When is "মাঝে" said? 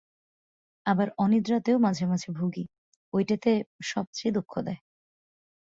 1.79-2.05, 2.05-2.29